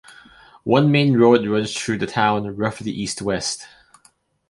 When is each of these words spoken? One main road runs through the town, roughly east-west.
One 0.63 0.91
main 0.91 1.15
road 1.15 1.45
runs 1.47 1.77
through 1.77 1.99
the 1.99 2.07
town, 2.07 2.55
roughly 2.55 2.89
east-west. 2.89 3.67